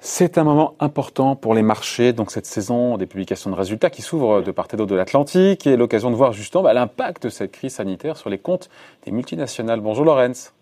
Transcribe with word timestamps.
C'est 0.00 0.36
un 0.36 0.42
moment 0.42 0.74
important 0.80 1.36
pour 1.36 1.54
les 1.54 1.62
marchés, 1.62 2.12
donc 2.12 2.32
cette 2.32 2.46
saison 2.46 2.96
des 2.96 3.06
publications 3.06 3.50
de 3.50 3.54
résultats 3.54 3.88
qui 3.88 4.02
s'ouvre 4.02 4.42
de 4.42 4.50
part 4.50 4.66
et 4.72 4.76
d'autre 4.76 4.90
de 4.90 4.96
l'Atlantique 4.96 5.66
et 5.66 5.76
l'occasion 5.76 6.10
de 6.10 6.16
voir 6.16 6.32
justement 6.32 6.64
bah, 6.64 6.72
l'impact 6.72 7.24
de 7.24 7.28
cette 7.28 7.52
crise 7.52 7.74
sanitaire 7.74 8.16
sur 8.16 8.28
les 8.28 8.38
comptes 8.38 8.68
des 9.04 9.12
multinationales. 9.12 9.80
Bonjour 9.80 10.04
Lorenz. 10.04 10.52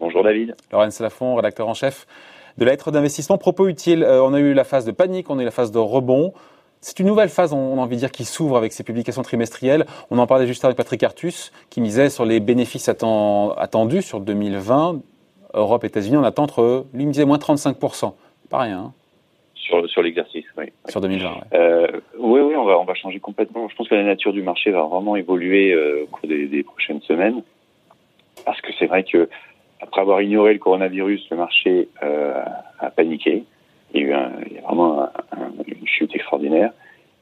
Bonjour 0.00 0.22
David. 0.22 0.54
Lorenz 0.70 1.00
Lafont, 1.00 1.34
rédacteur 1.34 1.68
en 1.68 1.74
chef 1.74 2.06
de 2.58 2.64
la 2.64 2.72
lettre 2.72 2.90
d'investissement. 2.90 3.38
Propos 3.38 3.68
utiles, 3.68 4.02
euh, 4.02 4.22
on 4.22 4.34
a 4.34 4.38
eu 4.38 4.52
la 4.52 4.64
phase 4.64 4.84
de 4.84 4.92
panique, 4.92 5.30
on 5.30 5.38
a 5.38 5.42
eu 5.42 5.46
la 5.46 5.50
phase 5.50 5.72
de 5.72 5.78
rebond. 5.78 6.34
C'est 6.82 6.98
une 6.98 7.06
nouvelle 7.06 7.28
phase, 7.28 7.52
on 7.52 7.78
a 7.78 7.80
envie 7.82 7.96
de 7.96 8.00
dire, 8.00 8.10
qui 8.10 8.24
s'ouvre 8.24 8.56
avec 8.56 8.72
ces 8.72 8.84
publications 8.84 9.20
trimestrielles. 9.20 9.84
On 10.10 10.18
en 10.18 10.26
parlait 10.26 10.46
juste 10.46 10.64
avec 10.64 10.78
Patrick 10.78 11.02
Artus, 11.02 11.52
qui 11.68 11.82
misait 11.82 12.08
sur 12.08 12.24
les 12.24 12.40
bénéfices 12.40 12.88
attendus 12.88 14.00
sur 14.00 14.20
2020. 14.20 15.00
Europe, 15.52 15.84
États-Unis, 15.84 16.16
on 16.16 16.24
attend 16.24 16.44
entre, 16.44 16.86
lui 16.94 17.04
me 17.04 17.12
disait, 17.12 17.26
moins 17.26 17.36
35%. 17.36 18.14
Pas 18.48 18.58
rien. 18.60 18.78
Hein. 18.78 18.92
Sur, 19.54 19.86
sur 19.90 20.02
l'exercice, 20.02 20.46
oui. 20.56 20.66
Sur 20.88 21.02
2020, 21.02 21.30
euh, 21.52 21.86
oui. 22.18 22.40
oui, 22.40 22.56
on 22.56 22.64
va, 22.64 22.78
on 22.78 22.84
va 22.84 22.94
changer 22.94 23.20
complètement. 23.20 23.68
Je 23.68 23.76
pense 23.76 23.88
que 23.88 23.94
la 23.94 24.02
nature 24.02 24.32
du 24.32 24.42
marché 24.42 24.70
va 24.70 24.82
vraiment 24.84 25.16
évoluer 25.16 25.72
euh, 25.72 26.04
au 26.04 26.06
cours 26.06 26.28
des, 26.28 26.62
prochaines 26.62 27.02
semaines. 27.02 27.42
Parce 28.46 28.60
que 28.62 28.68
c'est 28.78 28.86
vrai 28.86 29.04
que 29.04 29.28
après 29.82 30.00
avoir 30.00 30.22
ignoré 30.22 30.54
le 30.54 30.58
coronavirus, 30.58 31.28
le 31.30 31.36
marché 31.36 31.88
euh, 32.02 32.42
a 32.78 32.90
paniqué. 32.90 33.44
Il 33.92 34.00
y 34.00 34.04
a 34.04 34.06
eu 34.06 34.12
un, 34.14 34.30
il 34.46 34.52
y 34.54 34.58
a 34.58 34.62
vraiment 34.62 35.08
une 35.66 35.79
chute 35.90 36.14
extraordinaire. 36.14 36.72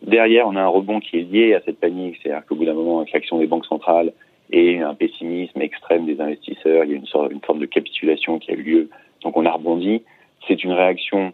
Derrière, 0.03 0.47
on 0.47 0.57
a 0.57 0.63
un 0.63 0.69
rebond 0.69 1.01
qui 1.01 1.19
est 1.19 1.23
lié 1.23 1.55
à 1.55 1.61
cette 1.65 1.81
panique, 1.81 2.19
c'est-à-dire 2.23 2.47
qu'au 2.47 2.55
bout 2.55 2.65
d'un 2.65 2.75
moment, 2.75 3.01
avec 3.01 3.13
l'action 3.13 3.39
des 3.39 3.47
banques 3.47 3.67
centrales 3.67 4.13
et 4.51 4.81
un 4.81 4.95
pessimisme 4.95 5.61
extrême 5.61 6.07
des 6.07 6.21
investisseurs, 6.21 6.85
il 6.85 6.91
y 6.91 6.95
a 6.95 6.97
une, 6.97 7.07
sorte, 7.07 7.33
une 7.33 7.41
forme 7.41 7.59
de 7.59 7.67
capitulation 7.67 8.39
qui 8.39 8.53
a 8.53 8.55
eu 8.55 8.63
lieu. 8.63 8.91
Donc 9.23 9.37
on 9.37 9.45
a 9.45 9.51
rebondi. 9.51 10.03
C'est 10.47 10.63
une 10.63 10.73
réaction 10.73 11.33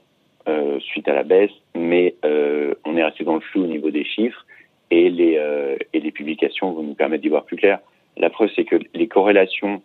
euh, 0.48 0.80
suite 0.80 1.08
à 1.08 1.14
la 1.14 1.22
baisse, 1.22 1.52
mais 1.74 2.14
euh, 2.24 2.74
on 2.84 2.96
est 2.96 3.04
resté 3.04 3.24
dans 3.24 3.34
le 3.34 3.40
flou 3.40 3.64
au 3.64 3.66
niveau 3.66 3.90
des 3.90 4.04
chiffres 4.04 4.44
et 4.90 5.10
les, 5.10 5.36
euh, 5.36 5.76
et 5.92 6.00
les 6.00 6.10
publications 6.10 6.72
vont 6.72 6.82
nous 6.82 6.94
permettre 6.94 7.22
d'y 7.22 7.28
voir 7.28 7.44
plus 7.44 7.56
clair. 7.56 7.80
La 8.16 8.30
preuve, 8.30 8.50
c'est 8.56 8.64
que 8.64 8.76
les 8.94 9.08
corrélations 9.08 9.82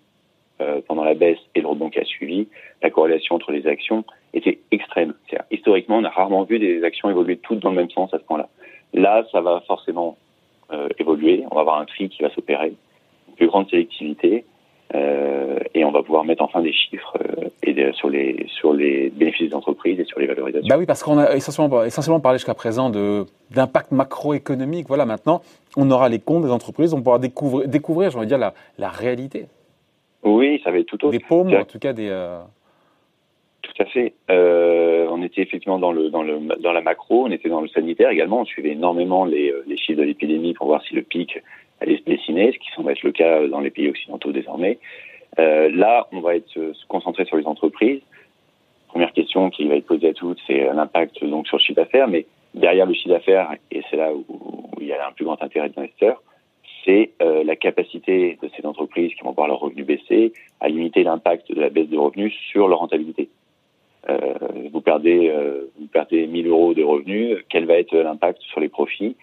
pendant 0.87 1.05
la 1.05 1.13
baisse 1.13 1.39
et 1.55 1.61
le 1.61 1.67
rebond 1.67 1.89
qui 1.89 1.99
a 1.99 2.03
suivi, 2.03 2.49
la 2.83 2.89
corrélation 2.89 3.35
entre 3.35 3.53
les 3.53 3.65
actions 3.65 4.03
était 4.33 4.59
extrême. 4.71 5.13
Historiquement, 5.51 5.97
on 5.97 6.03
a 6.03 6.09
rarement 6.09 6.43
vu 6.43 6.59
des 6.59 6.83
actions 6.83 7.09
évoluer 7.09 7.37
toutes 7.37 7.59
dans 7.59 7.69
le 7.69 7.75
même 7.75 7.89
sens 7.89 8.13
à 8.13 8.19
ce 8.19 8.23
point-là. 8.23 8.49
Là, 8.93 9.23
ça 9.31 9.41
va 9.41 9.61
forcément 9.67 10.17
euh, 10.71 10.87
évoluer. 10.97 11.43
On 11.51 11.55
va 11.55 11.61
avoir 11.61 11.79
un 11.79 11.85
tri 11.85 12.09
qui 12.09 12.21
va 12.21 12.29
s'opérer, 12.31 12.73
une 13.27 13.35
plus 13.35 13.47
grande 13.47 13.69
sélectivité, 13.69 14.45
euh, 14.95 15.59
et 15.75 15.85
on 15.85 15.91
va 15.91 16.01
pouvoir 16.01 16.23
mettre 16.25 16.41
enfin 16.43 16.61
des 16.61 16.73
chiffres 16.73 17.15
euh, 17.21 17.49
et 17.61 17.91
sur 17.93 18.09
les 18.09 18.47
sur 18.47 18.73
les 18.73 19.11
bénéfices 19.11 19.49
des 19.49 19.55
entreprises 19.55 19.99
et 19.99 20.05
sur 20.05 20.19
les 20.19 20.25
valorisations. 20.25 20.67
Bah 20.67 20.77
oui, 20.79 20.87
parce 20.87 21.03
qu'on 21.03 21.19
a 21.19 21.35
essentiellement, 21.35 21.83
essentiellement 21.83 22.19
parlé 22.19 22.39
jusqu'à 22.39 22.55
présent 22.55 22.89
d'impact 23.51 23.91
macroéconomique. 23.91 24.87
Voilà, 24.87 25.05
maintenant, 25.05 25.41
on 25.77 25.89
aura 25.91 26.09
les 26.09 26.19
comptes 26.19 26.43
des 26.43 26.51
entreprises, 26.51 26.93
on 26.93 27.01
pourra 27.01 27.19
découvrir, 27.19 27.67
découvrir, 27.67 28.09
dire, 28.25 28.37
la, 28.39 28.53
la 28.79 28.89
réalité. 28.89 29.45
Oui, 30.23 30.59
ça 30.63 30.71
va 30.71 30.79
être 30.79 30.87
tout 30.87 31.05
autre. 31.05 31.11
Des 31.11 31.19
paumes, 31.19 31.53
en 31.53 31.65
tout 31.65 31.79
cas 31.79 31.93
des. 31.93 32.09
Euh, 33.79 33.83
tout 33.83 33.83
à 33.83 33.85
fait. 33.85 34.13
Euh, 34.29 35.07
on 35.09 35.23
était 35.23 35.41
effectivement 35.41 35.79
dans 35.79 35.91
la 35.91 36.81
macro, 36.81 37.25
on 37.25 37.31
était 37.31 37.49
dans 37.49 37.61
le 37.61 37.67
sanitaire 37.69 38.09
également. 38.09 38.41
On 38.41 38.45
suivait 38.45 38.71
énormément 38.71 39.25
les, 39.25 39.53
les 39.67 39.77
chiffres 39.77 39.99
de 39.99 40.05
l'épidémie 40.05 40.53
pour 40.53 40.67
voir 40.67 40.81
si 40.83 40.95
le 40.95 41.01
pic 41.01 41.37
allait 41.81 41.97
se 41.97 42.03
dessiner, 42.03 42.51
ce 42.51 42.59
qui 42.59 42.69
semble 42.75 42.91
être 42.91 43.03
le 43.03 43.11
cas 43.11 43.47
dans 43.47 43.61
les 43.61 43.69
pays 43.69 43.89
occidentaux 43.89 44.31
désormais. 44.31 44.79
Euh, 45.39 45.69
là, 45.71 46.07
on 46.11 46.19
va 46.19 46.35
être 46.35 46.51
se 46.51 46.87
concentrer 46.87 47.25
sur 47.25 47.37
les 47.37 47.45
entreprises. 47.45 48.01
Première 48.89 49.13
question 49.13 49.49
qui 49.49 49.67
va 49.67 49.75
être 49.75 49.85
posée 49.85 50.09
à 50.09 50.13
toutes, 50.13 50.39
c'est 50.47 50.65
l'impact 50.73 51.23
donc 51.23 51.47
sur 51.47 51.57
le 51.57 51.61
chiffre 51.61 51.75
d'affaires, 51.75 52.07
mais 52.07 52.25
derrière 52.55 52.87
le 52.87 52.93
chiffre 52.93 53.09
d'affaires, 53.09 53.55
et 53.71 53.83
c'est 53.89 53.97
là 53.97 54.11
où, 54.11 54.25
il 54.81 54.87
y 54.87 54.93
a 54.93 55.07
un 55.07 55.11
plus 55.11 55.25
grand 55.25 55.41
intérêt 55.43 55.69
des 55.69 55.79
investisseurs, 55.79 56.23
c'est 56.83 57.11
euh, 57.21 57.43
la 57.43 57.55
capacité 57.55 58.39
de 58.41 58.49
ces 58.57 58.65
entreprises 58.65 59.13
qui 59.13 59.23
vont 59.23 59.31
voir 59.31 59.47
leurs 59.47 59.59
revenus 59.59 59.85
baisser 59.85 60.33
à 60.59 60.69
limiter 60.69 61.03
l'impact 61.03 61.51
de 61.51 61.61
la 61.61 61.69
baisse 61.69 61.87
de 61.87 61.97
revenus 61.97 62.33
sur 62.51 62.67
leur 62.67 62.79
rentabilité. 62.79 63.29
Euh, 64.09 64.69
vous 64.71 64.81
perdez 64.81 65.29
euh, 65.29 65.69
vous 65.79 65.87
perdez 65.87 66.25
1000 66.25 66.47
euros 66.47 66.73
de 66.73 66.83
revenus, 66.83 67.37
quel 67.49 67.65
va 67.65 67.75
être 67.75 67.95
l'impact 67.95 68.41
sur 68.41 68.59
les 68.59 68.69
profits? 68.69 69.15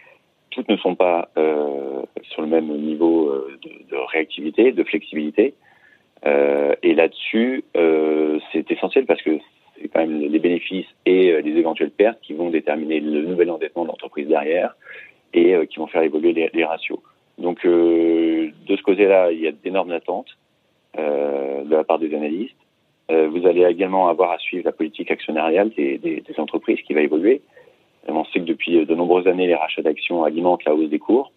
Toutes 0.51 0.69
ne 0.69 0.77
sont 0.77 0.95
pas 0.95 1.29
euh, 1.37 2.03
sur 2.23 2.41
le 2.41 2.47
même 2.47 2.67
niveau 2.67 3.29
euh, 3.29 3.57
de, 3.63 3.97
réactivité, 4.11 4.71
de 4.71 4.83
flexibilité. 4.83 5.55
Euh, 6.25 6.73
et 6.83 6.93
là-dessus, 6.93 7.63
euh, 7.75 8.39
c'est 8.51 8.69
essentiel 8.71 9.05
parce 9.05 9.21
que 9.21 9.37
c'est 9.79 9.87
quand 9.89 9.99
même 9.99 10.19
les 10.19 10.39
bénéfices 10.39 10.87
et 11.05 11.31
euh, 11.31 11.41
les 11.41 11.51
éventuelles 11.51 11.91
pertes 11.91 12.19
qui 12.21 12.33
vont 12.33 12.49
déterminer 12.49 12.99
le 12.99 13.23
nouvel 13.23 13.51
endettement 13.51 13.83
de 13.83 13.89
l'entreprise 13.89 14.27
derrière 14.27 14.75
et 15.33 15.53
qui 15.67 15.77
vont 15.77 15.87
faire 15.87 16.01
évoluer 16.01 16.33
les, 16.33 16.49
les 16.53 16.65
ratios. 16.65 16.99
Donc, 17.37 17.63
de 17.63 18.51
ce 18.69 18.81
côté-là, 18.81 19.31
il 19.31 19.41
y 19.41 19.47
a 19.47 19.51
d'énormes 19.51 19.91
attentes 19.91 20.37
de 20.95 21.69
la 21.69 21.83
part 21.83 21.99
des 21.99 22.15
analystes. 22.15 22.55
Vous 23.09 23.47
allez 23.47 23.63
également 23.63 24.09
avoir 24.09 24.31
à 24.31 24.37
suivre 24.37 24.65
la 24.65 24.71
politique 24.71 25.11
actionnariale 25.11 25.69
des, 25.77 25.97
des, 25.97 26.21
des 26.21 26.39
entreprises 26.39 26.81
qui 26.81 26.93
va 26.93 27.01
évoluer. 27.01 27.41
On 28.07 28.25
sait 28.25 28.39
que 28.39 28.45
depuis 28.45 28.85
de 28.85 28.95
nombreuses 28.95 29.27
années, 29.27 29.47
les 29.47 29.55
rachats 29.55 29.81
d'actions 29.81 30.23
alimentent 30.23 30.65
la 30.65 30.73
hausse 30.73 30.89
des 30.89 30.99
cours. 30.99 31.31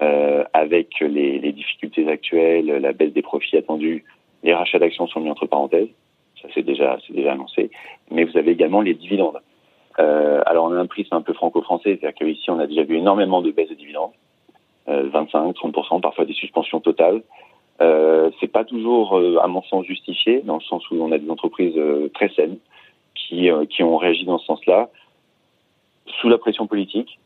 Euh, 0.00 0.44
avec 0.52 0.98
les, 1.00 1.38
les, 1.38 1.52
difficultés 1.52 2.08
actuelles, 2.08 2.66
la 2.66 2.92
baisse 2.92 3.12
des 3.12 3.22
profits 3.22 3.56
attendus, 3.56 4.04
les 4.42 4.52
rachats 4.52 4.78
d'actions 4.78 5.06
sont 5.06 5.20
mis 5.20 5.30
entre 5.30 5.46
parenthèses. 5.46 5.90
Ça, 6.40 6.48
c'est 6.54 6.62
déjà, 6.62 6.98
déjà 7.10 7.32
annoncé. 7.32 7.70
Mais 8.10 8.24
vous 8.24 8.36
avez 8.36 8.52
également 8.52 8.80
les 8.80 8.94
dividendes. 8.94 9.38
Euh, 10.00 10.42
alors, 10.46 10.64
on 10.64 10.72
a 10.72 10.80
un 10.80 10.86
prisme 10.86 11.14
un 11.14 11.20
peu 11.20 11.34
franco-français, 11.34 11.98
c'est-à-dire 12.00 12.14
qu'ici, 12.14 12.50
on 12.50 12.58
a 12.58 12.66
déjà 12.66 12.82
vu 12.82 12.96
énormément 12.96 13.42
de 13.42 13.50
baisses 13.52 13.68
de 13.68 13.74
dividendes. 13.74 14.12
Euh, 14.88 15.08
25, 15.12 15.54
30%, 15.54 16.00
parfois 16.00 16.24
des 16.24 16.32
suspensions 16.32 16.80
totales. 16.80 17.22
Euh, 17.80 18.30
c'est 18.38 18.48
pas 18.48 18.64
toujours, 18.64 19.18
euh, 19.18 19.38
à 19.42 19.46
mon 19.46 19.62
sens, 19.62 19.84
justifié, 19.86 20.42
dans 20.42 20.56
le 20.56 20.60
sens 20.62 20.88
où 20.90 20.96
on 21.02 21.10
a 21.12 21.18
des 21.18 21.30
entreprises 21.30 21.76
euh, 21.76 22.08
très 22.14 22.28
saines 22.30 22.58
qui, 23.14 23.50
euh, 23.50 23.64
qui 23.66 23.82
ont 23.82 23.96
réagi 23.96 24.24
dans 24.24 24.38
ce 24.38 24.46
sens-là 24.46 24.90
sous 26.20 26.28
la 26.28 26.38
pression 26.38 26.66
politique. 26.66 27.18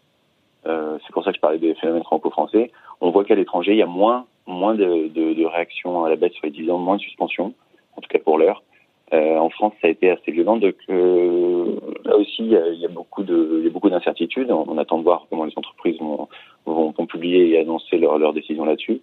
C'est 0.65 1.12
pour 1.12 1.23
ça 1.23 1.31
que 1.31 1.37
je 1.37 1.41
parlais 1.41 1.59
des 1.59 1.75
phénomènes 1.75 2.03
franco-français. 2.03 2.73
On 3.01 3.11
voit 3.11 3.25
qu'à 3.25 3.37
l'étranger, 3.37 3.71
il 3.71 3.79
y 3.79 3.83
a 3.83 3.87
moins, 3.87 4.27
moins 4.49 4.75
de, 4.75 5.07
de, 5.07 5.33
de, 5.33 5.45
réactions 5.45 6.05
à 6.05 6.09
la 6.09 6.17
baisse 6.17 6.33
sur 6.33 6.45
les 6.45 6.51
dividendes, 6.51 6.83
moins 6.83 6.97
de 6.97 7.03
suspensions, 7.03 7.55
en 7.97 8.01
tout 8.01 8.09
cas 8.09 8.19
pour 8.19 8.37
l'heure. 8.37 8.65
Euh, 9.13 9.39
en 9.39 9.51
France, 9.51 9.73
ça 9.81 9.87
a 9.87 9.91
été 9.91 10.11
assez 10.11 10.33
violent, 10.33 10.57
donc 10.57 10.75
euh, 10.91 11.77
là 12.05 12.17
aussi, 12.17 12.43
il 12.43 12.51
y, 12.51 12.84
a, 12.84 12.89
beaucoup 12.89 13.23
de, 13.23 13.63
y 13.63 13.67
a 13.69 13.71
beaucoup 13.71 13.89
d'incertitudes. 13.89 14.51
On, 14.51 14.65
on, 14.69 14.78
attend 14.78 14.99
de 14.99 15.05
voir 15.05 15.27
comment 15.31 15.45
les 15.45 15.53
entreprises 15.55 15.97
vont, 16.01 16.28
vont, 16.65 16.91
vont 16.91 17.07
publier 17.07 17.51
et 17.51 17.59
annoncer 17.61 17.99
leurs 17.99 18.19
leur 18.19 18.33
décisions 18.33 18.65
là-dessus. 18.65 19.01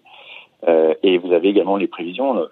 Euh, 0.68 0.94
et 1.04 1.18
vous 1.18 1.34
avez 1.34 1.50
également 1.50 1.78
les 1.78 1.88
prévisions. 1.88 2.38
Euh, 2.38 2.46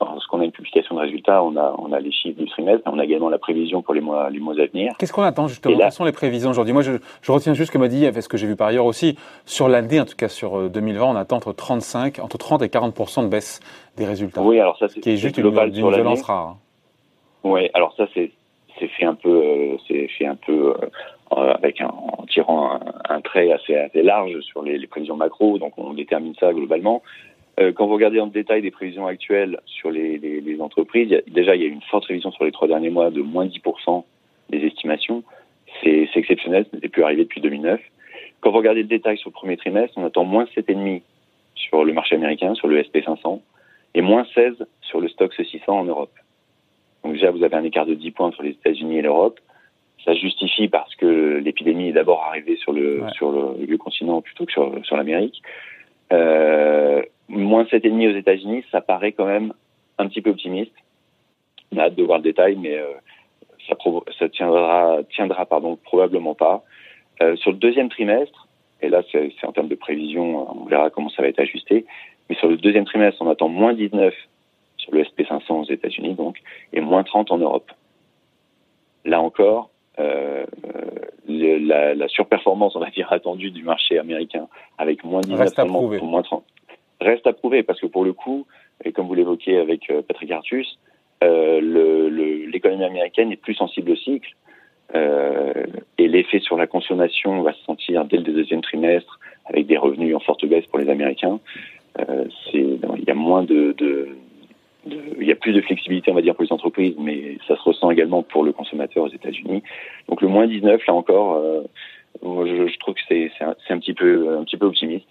lorsqu'on 0.00 0.40
a 0.40 0.44
une 0.44 0.52
publication 0.52 0.94
de 0.94 1.00
résultats, 1.00 1.42
on 1.42 1.56
a, 1.56 1.74
on 1.78 1.92
a 1.92 2.00
les 2.00 2.10
chiffres 2.10 2.38
du 2.38 2.46
trimestre, 2.46 2.82
mais 2.86 2.92
on 2.92 2.98
a 2.98 3.04
également 3.04 3.28
la 3.28 3.38
prévision 3.38 3.82
pour 3.82 3.94
les 3.94 4.00
mois, 4.00 4.30
les 4.30 4.38
mois 4.38 4.54
à 4.58 4.66
venir. 4.66 4.92
Qu'est-ce 4.98 5.12
qu'on 5.12 5.22
attend 5.22 5.46
justement 5.46 5.76
Quelles 5.76 5.92
sont 5.92 6.04
les 6.04 6.12
prévisions 6.12 6.50
aujourd'hui 6.50 6.72
Moi, 6.72 6.82
je, 6.82 6.92
je, 7.20 7.32
retiens 7.32 7.52
juste 7.54 7.68
ce 7.68 7.72
que 7.72 7.78
m'a 7.78 7.88
dit, 7.88 8.06
ce 8.06 8.28
que 8.28 8.36
j'ai 8.36 8.46
vu 8.46 8.56
par 8.56 8.68
ailleurs 8.68 8.86
aussi, 8.86 9.16
sur 9.44 9.68
l'année, 9.68 10.00
en 10.00 10.06
tout 10.06 10.16
cas 10.16 10.28
sur 10.28 10.70
2020, 10.70 11.00
euh, 11.02 11.12
on 11.12 11.16
attend 11.16 11.36
entre 11.36 11.52
35, 11.52 12.18
entre 12.18 12.38
30 12.38 12.62
et 12.62 12.68
40% 12.68 13.24
de 13.24 13.28
baisse 13.28 13.60
des 13.96 14.06
résultats. 14.06 14.42
Oui, 14.42 14.58
alors 14.58 14.78
ça, 14.78 14.88
c'est 14.88 15.00
qui 15.00 15.10
est 15.10 15.16
juste 15.16 15.38
global 15.38 15.68
une, 15.68 15.84
une 15.84 15.92
violence 15.92 16.22
rare. 16.22 16.56
Oui, 17.44 17.68
alors 17.74 17.94
ça, 17.96 18.06
c'est 18.14 18.30
c'est 18.80 18.88
fait 18.88 19.04
un 19.04 19.14
peu, 19.14 19.28
euh, 19.28 19.76
c'est 19.86 20.08
fait 20.08 20.26
un 20.26 20.36
peu 20.36 20.74
euh, 21.32 21.52
avec 21.54 21.80
un, 21.80 21.88
en 21.88 22.24
tirant 22.26 22.72
un, 22.72 22.80
un, 23.08 23.20
trait 23.20 23.52
assez, 23.52 23.76
assez 23.76 24.02
large 24.02 24.40
sur 24.40 24.62
les, 24.62 24.78
les 24.78 24.86
prévisions 24.86 25.16
macro, 25.16 25.58
donc 25.58 25.74
on 25.76 25.92
détermine 25.92 26.34
ça 26.40 26.52
globalement. 26.52 27.02
Euh, 27.60 27.72
quand 27.72 27.86
vous 27.86 27.94
regardez 27.94 28.20
en 28.20 28.26
détail 28.26 28.62
les 28.62 28.70
prévisions 28.70 29.06
actuelles 29.06 29.60
sur 29.66 29.90
les, 29.90 30.18
les, 30.18 30.40
les 30.40 30.60
entreprises, 30.60 31.12
a, 31.12 31.20
déjà 31.30 31.54
il 31.54 31.62
y 31.62 31.64
a 31.64 31.68
une 31.68 31.82
forte 31.82 32.06
révision 32.06 32.32
sur 32.32 32.44
les 32.44 32.52
trois 32.52 32.68
derniers 32.68 32.90
mois 32.90 33.10
de 33.10 33.20
moins 33.20 33.46
10% 33.46 34.04
des 34.48 34.64
estimations. 34.66 35.22
C'est 35.82 36.08
exceptionnel, 36.14 36.66
ce 36.70 36.76
n'était 36.76 36.88
plus 36.88 37.04
arrivé 37.04 37.24
depuis 37.24 37.40
2009. 37.40 37.80
Quand 38.40 38.50
vous 38.50 38.58
regardez 38.58 38.82
le 38.82 38.88
détail 38.88 39.18
sur 39.18 39.28
le 39.28 39.34
premier 39.34 39.56
trimestre, 39.56 39.96
on 39.98 40.04
attend 40.04 40.24
moins 40.24 40.44
7,5 40.56 41.02
sur 41.54 41.84
le 41.84 41.92
marché 41.92 42.14
américain, 42.14 42.54
sur 42.54 42.68
le 42.68 42.82
SP500, 42.82 43.40
et 43.94 44.00
moins 44.00 44.24
16 44.34 44.66
sur 44.80 45.00
le 45.00 45.08
Stoxx 45.08 45.44
600 45.44 45.80
en 45.80 45.84
Europe. 45.84 46.12
Donc 47.04 47.12
déjà, 47.14 47.30
vous 47.30 47.44
avez 47.44 47.56
un 47.56 47.64
écart 47.64 47.86
de 47.86 47.94
10 47.94 48.10
points 48.12 48.28
entre 48.28 48.42
les 48.42 48.50
États-Unis 48.50 48.98
et 48.98 49.02
l'Europe. 49.02 49.38
Ça 50.04 50.14
justifie 50.14 50.68
parce 50.68 50.94
que 50.96 51.40
l'épidémie 51.44 51.88
est 51.88 51.92
d'abord 51.92 52.24
arrivée 52.24 52.56
sur 52.56 52.72
le 52.72 53.02
ouais. 53.02 53.10
sur 53.12 53.30
le 53.32 53.64
vieux 53.66 53.76
continent 53.76 54.22
plutôt 54.22 54.46
que 54.46 54.52
sur, 54.52 54.74
sur 54.84 54.96
l'Amérique. 54.96 55.42
Euh, 56.12 57.02
moins 57.30 57.64
7,5 57.64 58.12
aux 58.12 58.18
États-Unis, 58.18 58.64
ça 58.70 58.80
paraît 58.80 59.12
quand 59.12 59.26
même 59.26 59.52
un 59.98 60.08
petit 60.08 60.20
peu 60.20 60.30
optimiste. 60.30 60.72
On 61.72 61.78
a 61.78 61.84
hâte 61.84 61.94
de 61.94 62.02
voir 62.02 62.18
le 62.18 62.24
détail, 62.24 62.56
mais 62.56 62.76
euh, 62.76 62.92
ça, 63.68 63.76
ça, 64.18 64.28
tiendra, 64.28 64.98
tiendra 65.14 65.46
pardon, 65.46 65.76
probablement 65.76 66.34
pas. 66.34 66.64
Euh, 67.22 67.36
sur 67.36 67.52
le 67.52 67.58
deuxième 67.58 67.88
trimestre, 67.88 68.48
et 68.80 68.88
là 68.88 69.02
c'est 69.12 69.32
en 69.44 69.52
termes 69.52 69.68
de 69.68 69.74
prévision, 69.74 70.62
on 70.62 70.64
verra 70.64 70.90
comment 70.90 71.10
ça 71.10 71.22
va 71.22 71.28
être 71.28 71.38
ajusté, 71.38 71.84
mais 72.28 72.36
sur 72.36 72.48
le 72.48 72.56
deuxième 72.56 72.84
trimestre, 72.84 73.20
on 73.22 73.30
attend 73.30 73.48
moins 73.48 73.74
19 73.74 74.14
sur 74.78 74.94
le 74.94 75.02
SP500 75.02 75.52
aux 75.52 75.70
États-Unis, 75.70 76.14
donc, 76.14 76.38
et 76.72 76.80
moins 76.80 77.04
30 77.04 77.30
en 77.30 77.38
Europe. 77.38 77.70
Là 79.04 79.20
encore, 79.20 79.70
euh, 79.98 80.46
la, 81.28 81.94
la, 81.94 82.08
surperformance, 82.08 82.74
on 82.74 82.80
va 82.80 82.90
dire, 82.90 83.12
attendue 83.12 83.50
du 83.50 83.62
marché 83.62 83.98
américain, 83.98 84.48
avec 84.78 85.04
moins 85.04 85.20
19 85.20 85.40
reste 85.40 85.56
seulement 85.56 85.88
pour 85.88 86.06
moins 86.06 86.22
30, 86.22 86.39
reste 87.10 87.26
à 87.26 87.32
prouver, 87.32 87.62
parce 87.62 87.80
que 87.80 87.86
pour 87.86 88.04
le 88.04 88.12
coup, 88.12 88.46
et 88.84 88.92
comme 88.92 89.06
vous 89.06 89.14
l'évoquiez 89.14 89.58
avec 89.58 89.90
euh, 89.90 90.02
Patrick 90.02 90.30
Artus, 90.30 90.78
euh, 91.22 91.60
l'économie 92.46 92.84
américaine 92.84 93.30
est 93.30 93.36
plus 93.36 93.54
sensible 93.54 93.90
au 93.90 93.96
cycle, 93.96 94.34
euh, 94.94 95.66
et 95.98 96.08
l'effet 96.08 96.40
sur 96.40 96.56
la 96.56 96.66
consommation 96.66 97.42
va 97.42 97.52
se 97.52 97.62
sentir 97.64 98.04
dès 98.06 98.16
le 98.16 98.22
deuxième 98.22 98.62
trimestre, 98.62 99.20
avec 99.44 99.66
des 99.66 99.76
revenus 99.76 100.16
en 100.16 100.20
forte 100.20 100.46
baisse 100.46 100.66
pour 100.66 100.78
les 100.78 100.88
Américains. 100.88 101.38
Euh, 101.98 102.24
il 102.54 103.04
y 103.06 103.10
a 103.10 103.14
moins 103.14 103.42
de, 103.42 103.74
il 104.86 105.26
y 105.26 105.32
a 105.32 105.36
plus 105.36 105.52
de 105.52 105.60
flexibilité, 105.60 106.10
on 106.10 106.14
va 106.14 106.22
dire, 106.22 106.34
pour 106.34 106.44
les 106.44 106.52
entreprises, 106.52 106.94
mais 106.98 107.36
ça 107.46 107.56
se 107.56 107.62
ressent 107.62 107.90
également 107.90 108.22
pour 108.22 108.42
le 108.42 108.52
consommateur 108.52 109.04
aux 109.04 109.08
États-Unis. 109.08 109.62
Donc 110.08 110.22
le 110.22 110.28
moins 110.28 110.46
19, 110.46 110.86
là 110.86 110.94
encore, 110.94 111.42
je, 112.22 112.78
trouve 112.78 112.94
que 112.94 113.00
c'est 113.08 113.30
un, 113.40 113.54
un, 113.68 113.78
petit 113.78 113.92
peu 113.92 114.38
un 114.38 114.44
petit 114.44 114.56
peu 114.56 114.66
optimiste. 114.66 115.08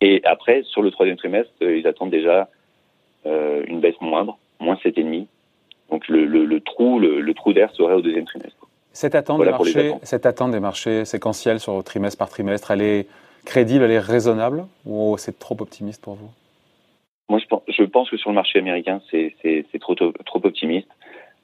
Et 0.00 0.20
après, 0.24 0.62
sur 0.64 0.82
le 0.82 0.90
troisième 0.90 1.16
trimestre, 1.16 1.50
ils 1.60 1.86
attendent 1.86 2.10
déjà 2.10 2.48
euh, 3.26 3.64
une 3.66 3.80
baisse 3.80 4.00
moindre, 4.00 4.38
moins 4.60 4.76
7,5. 4.76 5.26
Donc 5.90 6.06
le, 6.08 6.24
le, 6.24 6.44
le 6.44 6.60
trou, 6.60 6.98
le, 6.98 7.20
le 7.20 7.34
trou 7.34 7.52
d'air 7.52 7.70
serait 7.72 7.94
au 7.94 8.02
deuxième 8.02 8.26
trimestre. 8.26 8.68
Cette 8.92 9.14
attente, 9.14 9.36
voilà 9.36 9.52
des 9.52 9.58
marchés, 9.58 9.94
cette 10.02 10.26
attente 10.26 10.50
des 10.50 10.60
marchés 10.60 11.04
séquentiels 11.04 11.60
sur 11.60 11.82
trimestre 11.84 12.18
par 12.18 12.28
trimestre, 12.28 12.70
elle 12.70 12.82
est 12.82 13.06
crédible, 13.44 13.84
elle 13.84 13.92
est 13.92 13.98
raisonnable 13.98 14.66
ou 14.86 15.16
c'est 15.18 15.38
trop 15.38 15.56
optimiste 15.60 16.02
pour 16.02 16.14
vous? 16.14 16.30
Moi, 17.28 17.38
je 17.38 17.46
pense, 17.46 17.62
je 17.68 17.82
pense, 17.84 18.10
que 18.10 18.16
sur 18.16 18.30
le 18.30 18.34
marché 18.34 18.58
américain, 18.58 19.00
c'est 19.10 19.34
trop, 19.80 19.94
trop 19.94 20.40
optimiste. 20.44 20.88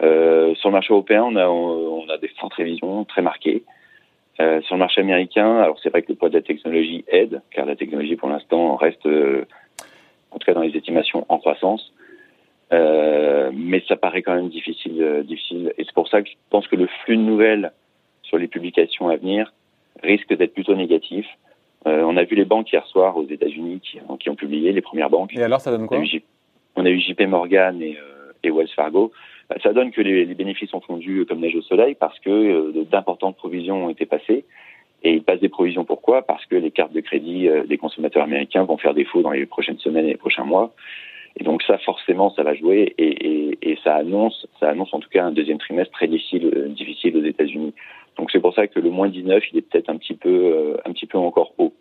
Euh, 0.03 0.55
sur 0.57 0.69
le 0.71 0.73
marché 0.73 0.93
européen, 0.93 1.23
on 1.25 1.37
a, 1.37 1.47
on 1.47 2.09
a 2.09 2.19
des 2.19 2.29
fortes 2.41 2.55
révisions 2.55 3.05
très 3.05 3.23
marquées. 3.23 3.63
Euh, 4.41 4.61
sur 4.63 4.75
le 4.75 4.81
marché 4.81 5.01
américain, 5.01 5.59
alors 5.59 5.79
c'est 5.81 5.91
vrai 5.91 6.03
que 6.03 6.09
le 6.09 6.17
poids 6.17 6.29
de 6.29 6.35
la 6.35 6.43
technologie 6.43 7.05
aide, 7.07 7.41
car 7.53 7.67
la 7.67 7.77
technologie 7.77 8.17
pour 8.17 8.29
l'instant 8.29 8.75
reste, 8.75 9.07
euh, 9.07 9.45
en 10.33 10.39
tout 10.39 10.47
cas 10.47 10.55
dans 10.55 10.63
les 10.63 10.77
estimations, 10.77 11.25
en 11.29 11.39
croissance. 11.39 11.93
Euh, 12.73 13.51
mais 13.55 13.83
ça 13.87 13.97
paraît 13.97 14.23
quand 14.23 14.35
même 14.35 14.49
difficile, 14.49 15.01
euh, 15.01 15.23
difficile. 15.23 15.73
Et 15.79 15.85
c'est 15.85 15.95
pour 15.95 16.09
ça 16.09 16.23
que 16.23 16.29
je 16.29 16.35
pense 16.51 16.67
que 16.67 16.77
le 16.77 16.89
flux 17.05 17.17
de 17.17 17.23
nouvelles 17.23 17.73
sur 18.23 18.39
les 18.39 18.49
publications 18.49 19.09
à 19.09 19.17
venir 19.17 19.53
risque 20.03 20.35
d'être 20.37 20.55
plutôt 20.55 20.75
négatif. 20.75 21.27
Euh, 21.87 22.03
on 22.03 22.17
a 22.17 22.25
vu 22.25 22.35
les 22.35 22.45
banques 22.45 22.73
hier 22.73 22.85
soir 22.87 23.17
aux 23.17 23.27
États-Unis 23.27 23.81
qui, 23.81 24.01
qui, 24.19 24.31
ont 24.31 24.35
publié 24.35 24.73
les 24.73 24.81
premières 24.81 25.11
banques. 25.11 25.37
Et 25.37 25.43
alors, 25.43 25.61
ça 25.61 25.71
donne 25.71 25.87
quoi? 25.87 25.99
on 26.77 26.85
a, 26.85 26.91
eu, 26.91 26.99
JP 26.99 27.21
Morgan 27.29 27.81
et, 27.81 27.97
euh, 27.97 28.33
et 28.43 28.51
Wells 28.51 28.69
Fargo. 28.75 29.13
Bah, 29.49 29.57
ça 29.63 29.73
donne 29.73 29.91
que 29.91 30.01
les, 30.01 30.27
bénéfices 30.27 30.73
ont 30.75 30.81
fondu 30.81 31.25
comme 31.27 31.41
neige 31.41 31.57
au 31.57 31.63
soleil 31.63 31.95
parce 31.95 32.19
que 32.21 32.31
euh, 32.31 32.85
d'importantes 32.91 33.37
provisions 33.37 33.87
ont 33.87 33.91
été 33.91 34.07
passées. 34.07 34.45
Et 35.03 35.13
ils 35.13 35.23
passent 35.23 35.41
des 35.41 35.51
provisions 35.51 35.85
pourquoi? 35.85 36.23
Parce 36.23 36.47
que 36.47 36.57
les 36.57 36.71
cartes 36.71 36.95
de 36.95 37.01
crédit 37.01 37.47
des 37.69 37.77
consommateurs 37.77 38.23
américains 38.23 38.65
vont 38.65 38.79
faire 38.79 38.95
défaut 38.95 39.21
dans 39.21 39.33
les 39.33 39.45
prochaines 39.45 39.79
semaines 39.79 40.07
et 40.07 40.13
les 40.13 40.17
prochains 40.17 40.45
mois. 40.45 40.73
Et 41.37 41.45
donc 41.45 41.63
ça, 41.63 41.79
forcément, 41.79 42.31
ça 42.31 42.43
va 42.43 42.55
jouer 42.55 42.95
et, 42.99 43.79
ça 43.83 43.97
annonce, 43.97 44.47
ça 44.61 44.71
annonce 44.71 44.95
en 44.95 45.01
tout 45.01 45.11
cas 45.11 45.25
un 45.25 45.33
deuxième 45.33 45.59
trimestre 45.59 45.93
très 45.93 46.07
difficile, 46.07 46.51
euh, 46.55 46.69
difficile 46.69 47.17
aux 47.17 47.25
États-Unis. 47.25 47.75
Donc 48.17 48.31
c'est 48.31 48.41
pour 48.41 48.55
ça 48.55 48.67
que 48.67 48.79
le 48.79 48.89
moins 48.89 49.09
19, 49.09 49.43
il 49.53 49.59
est 49.59 49.63
peut-être 49.63 49.91
un 49.91 49.97
petit 49.97 50.15
peu, 50.15 50.31
euh, 50.31 50.77
un 50.87 50.93
petit 50.93 51.07
peu 51.07 51.19
encore 51.19 51.53
haut 51.59 51.75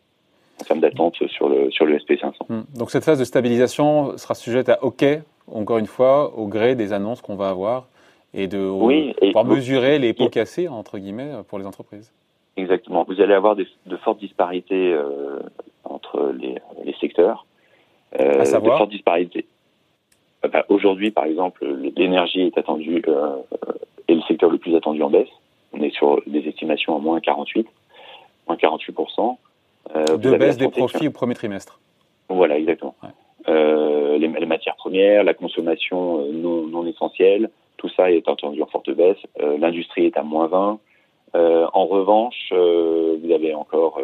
en 0.60 0.64
termes 0.66 0.80
d'attente 0.82 1.16
sur 1.28 1.48
le 1.48 1.72
sur 1.72 1.86
le 1.86 1.98
SP500. 1.98 2.34
Hum. 2.50 2.66
Donc 2.76 2.92
cette 2.92 3.06
phase 3.06 3.20
de 3.20 3.24
stabilisation 3.24 4.18
sera 4.18 4.34
sujette 4.34 4.70
à 4.70 4.84
OK, 4.84 5.06
encore 5.54 5.78
une 5.78 5.88
fois, 5.88 6.38
au 6.38 6.48
gré 6.48 6.76
des 6.76 6.94
annonces 6.94 7.22
qu'on 7.22 7.36
va 7.36 7.50
avoir 7.50 7.88
et 8.34 8.48
de 8.48 8.68
oui, 8.68 9.14
et 9.22 9.28
pouvoir 9.28 9.46
mesurer 9.46 10.00
les 10.00 10.14
pots 10.14 10.30
cassés 10.30 10.68
entre 10.68 10.98
guillemets 10.98 11.32
pour 11.48 11.60
les 11.60 11.66
entreprises. 11.66 12.12
Exactement. 12.58 13.04
Vous 13.08 13.22
allez 13.22 13.34
avoir 13.34 13.56
des, 13.56 13.68
de 13.86 13.98
fortes 13.98 14.20
disparités 14.20 14.94
euh, 14.94 15.40
entre 15.84 16.34
les, 16.38 16.56
les 16.84 16.94
secteurs. 17.00 17.46
Euh, 18.20 18.42
à 18.42 18.46
savoir 18.46 18.76
de 18.76 18.78
fortes 18.80 18.92
disparités. 18.92 19.46
Bah, 20.52 20.66
Aujourd'hui, 20.70 21.12
par 21.12 21.26
exemple, 21.26 21.66
l'énergie 21.96 22.42
est 22.42 22.58
attendue 22.58 23.02
euh, 23.08 23.38
est 24.08 24.16
le 24.16 24.22
secteur 24.24 24.50
le 24.50 24.58
plus 24.58 24.76
attendu 24.76 25.02
en 25.02 25.10
baisse. 25.10 25.30
On 25.72 25.82
est 25.82 25.94
sur 25.96 26.22
des 26.28 26.48
estimations 26.48 26.96
à 26.96 27.00
moins 27.00 27.20
48, 27.20 27.68
moins 28.48 28.58
48 28.58 28.96
euh, 29.96 30.18
De 30.18 30.36
baisse 30.38 30.58
des 30.58 30.68
profits 30.68 31.08
au 31.08 31.12
premier 31.12 31.34
trimestre. 31.34 31.80
Voilà, 32.30 32.58
exactement. 32.58 32.96
Ouais. 33.02 33.10
Les, 34.44 34.50
matières 34.50 34.76
premières, 34.76 35.24
la 35.24 35.34
consommation 35.34 36.20
euh, 36.20 36.32
non, 36.34 36.68
non, 36.68 36.86
essentielle, 36.86 37.50
tout 37.78 37.88
ça 37.88 38.12
est 38.12 38.28
attendu 38.28 38.62
en 38.62 38.66
forte 38.66 38.90
baisse. 38.90 39.16
Euh, 39.40 39.58
L'industrie 39.58 40.06
est 40.06 40.18
à 40.18 40.24
moins 40.24 40.48
20. 40.48 40.80
Euh, 41.36 41.66
en 41.72 41.86
revanche, 41.86 42.52
vous 42.52 43.32
avez 43.32 43.54
encore 43.54 44.02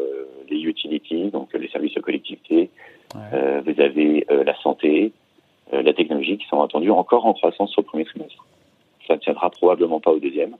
les 0.49 0.61
utilities, 0.61 1.29
donc 1.29 1.53
les 1.53 1.67
services 1.67 1.97
aux 1.97 2.01
collectivités, 2.01 2.69
Ouais. 3.15 3.61
Vous 3.65 3.81
avez 3.81 4.23
la 4.29 4.55
santé, 4.61 5.11
la 5.71 5.93
technologie 5.93 6.37
qui 6.37 6.45
sont 6.45 6.61
attendus 6.61 6.91
encore 6.91 7.25
en 7.25 7.33
croissance 7.33 7.75
le 7.75 7.81
premier 7.81 8.05
trimestre. 8.05 8.45
Ça 9.07 9.15
ne 9.15 9.19
tiendra 9.19 9.49
probablement 9.49 9.99
pas 9.99 10.11
au 10.11 10.19
deuxième. 10.19 10.55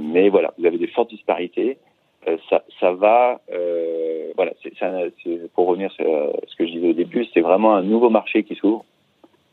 mais 0.00 0.30
voilà, 0.30 0.52
vous 0.58 0.66
avez 0.66 0.78
des 0.78 0.88
fortes 0.88 1.10
disparités. 1.10 1.78
ça, 2.50 2.64
ça 2.80 2.90
va, 2.90 3.40
voilà, 4.36 4.52
pour 5.54 5.66
revenir 5.68 5.90
à 5.90 5.94
ce 6.46 6.56
que 6.56 6.66
je 6.66 6.72
disais 6.72 6.90
au 6.90 6.92
début, 6.92 7.26
c'est 7.32 7.40
vraiment 7.40 7.76
un 7.76 7.82
nouveau 7.82 8.10
marché 8.10 8.42
qui 8.42 8.54
s'ouvre. 8.56 8.84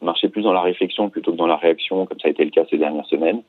Marché 0.01 0.29
plus 0.29 0.41
dans 0.41 0.53
la 0.53 0.61
réflexion 0.61 1.09
plutôt 1.09 1.31
que 1.31 1.37
dans 1.37 1.47
la 1.47 1.57
réaction, 1.57 2.05
comme 2.07 2.19
ça 2.19 2.27
a 2.27 2.31
été 2.31 2.43
le 2.43 2.49
cas 2.49 2.63
ces 2.69 2.77
dernières 2.77 3.05
semaines. 3.05 3.43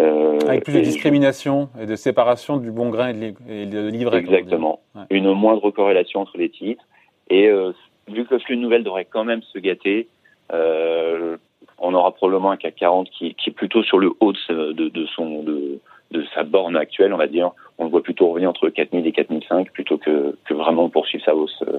Euh, 0.00 0.38
Avec 0.46 0.64
plus 0.64 0.74
de 0.74 0.80
discrimination 0.80 1.70
et 1.80 1.86
de 1.86 1.96
séparation 1.96 2.58
du 2.58 2.70
bon 2.70 2.90
grain 2.90 3.14
et 3.48 3.66
de 3.66 3.88
livret. 3.88 4.18
Exactement. 4.18 4.80
Ouais. 4.94 5.02
Une 5.10 5.32
moindre 5.32 5.70
corrélation 5.70 6.20
entre 6.20 6.36
les 6.36 6.50
titres. 6.50 6.84
Et 7.30 7.48
euh, 7.48 7.72
vu 8.08 8.26
que 8.26 8.34
le 8.34 8.40
flux 8.40 8.56
de 8.56 8.60
nouvelles 8.60 8.84
devrait 8.84 9.06
quand 9.06 9.24
même 9.24 9.42
se 9.42 9.58
gâter, 9.58 10.08
euh, 10.52 11.36
on 11.78 11.94
aura 11.94 12.12
probablement 12.12 12.50
un 12.50 12.56
CAC 12.56 12.74
40 12.76 13.08
qui, 13.10 13.34
qui, 13.34 13.50
est 13.50 13.52
plutôt 13.52 13.82
sur 13.82 13.98
le 13.98 14.12
haut 14.20 14.32
de, 14.32 14.72
de, 14.72 14.88
de 14.88 15.06
son 15.06 15.42
de, 15.42 15.80
de, 16.10 16.24
sa 16.34 16.44
borne 16.44 16.76
actuelle, 16.76 17.12
on 17.12 17.18
va 17.18 17.26
dire. 17.26 17.52
On 17.78 17.84
le 17.84 17.90
voit 17.90 18.02
plutôt 18.02 18.28
revenir 18.28 18.50
entre 18.50 18.68
4000 18.68 19.06
et 19.06 19.12
4005 19.12 19.70
plutôt 19.72 19.98
que, 19.98 20.36
que 20.44 20.54
vraiment 20.54 20.88
poursuivre 20.88 21.24
sa 21.24 21.34
hausse 21.34 21.62
euh, 21.68 21.78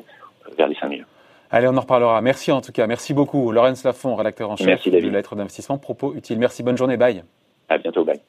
vers 0.58 0.68
les 0.68 0.76
5000. 0.76 1.06
Allez, 1.50 1.68
on 1.68 1.78
en 1.78 1.82
reparlera. 1.82 2.22
Merci 2.22 2.52
en 2.52 2.62
tout 2.62 2.72
cas. 2.72 2.88
Merci 2.88 3.14
beaucoup. 3.14 3.52
Laurence 3.52 3.84
Lafont, 3.84 4.16
rédacteur 4.16 4.50
en 4.50 4.58
chef 4.58 4.68
Merci, 4.68 4.92
de 4.92 4.98
lettres 4.98 5.36
d'investissement. 5.36 5.78
Propos 5.78 6.14
utiles. 6.14 6.40
Merci. 6.40 6.62
Bonne 6.64 6.78
journée. 6.78 6.98
Bye. 6.98 7.24
À 7.70 7.78
bientôt. 7.78 8.04
Bye. 8.04 8.20